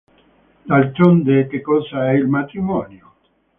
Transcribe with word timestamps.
D'altronde, 0.65 1.45
che 1.45 1.61
cosa 1.61 2.09
è 2.09 2.13
il 2.15 2.25
matrimonio? 2.25 3.13